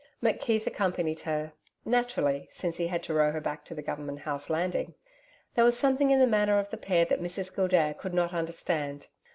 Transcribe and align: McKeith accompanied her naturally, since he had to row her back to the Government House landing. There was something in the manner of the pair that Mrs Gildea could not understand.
McKeith 0.23 0.65
accompanied 0.65 1.19
her 1.19 1.53
naturally, 1.85 2.47
since 2.49 2.77
he 2.77 2.87
had 2.87 3.03
to 3.03 3.13
row 3.13 3.29
her 3.31 3.39
back 3.39 3.63
to 3.65 3.75
the 3.75 3.83
Government 3.83 4.21
House 4.21 4.49
landing. 4.49 4.95
There 5.53 5.63
was 5.63 5.77
something 5.77 6.09
in 6.09 6.17
the 6.19 6.25
manner 6.25 6.57
of 6.57 6.71
the 6.71 6.77
pair 6.77 7.05
that 7.05 7.21
Mrs 7.21 7.55
Gildea 7.55 7.93
could 7.93 8.15
not 8.15 8.33
understand. 8.33 9.09